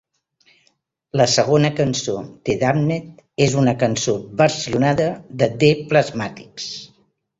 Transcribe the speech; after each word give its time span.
La 1.19 1.25
segona 1.33 1.69
cançó 1.79 2.15
"The 2.49 2.55
Damned" 2.63 3.21
és 3.49 3.53
una 3.65 3.75
cançó 3.85 4.17
versionada 4.43 5.07
de 5.43 5.51
The 5.65 5.71
Plasmatics. 5.93 6.73